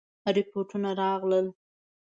[0.35, 1.47] رپوټونه راغلل.